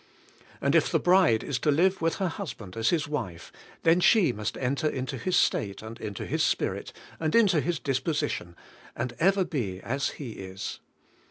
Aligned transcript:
And 0.61 0.73
if 0.73 0.89
the 0.91 0.97
Bride 0.99 1.43
is 1.43 1.59
to 1.59 1.69
live 1.69 2.01
with 2.01 2.15
her 2.15 2.27
husband 2.27 2.75
as 2.75 2.89
His 2.89 3.07
wife, 3.07 3.51
then 3.83 3.99
she 3.99 4.33
must 4.33 4.57
enter 4.57 4.89
into 4.89 5.15
His 5.15 5.35
state, 5.35 5.83
and 5.83 5.99
into 6.01 6.25
His 6.25 6.43
spirit, 6.43 6.91
and 7.19 7.35
into 7.35 7.61
His 7.61 7.79
dispo 7.79 8.13
sition, 8.15 8.55
and 8.95 9.13
ever 9.19 9.43
be 9.45 9.79
as 9.81 10.09
He 10.17 10.31
is. 10.31 10.79